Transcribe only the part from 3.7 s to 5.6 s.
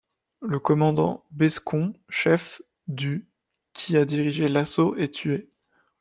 qui a dirigé l'assaut est tué.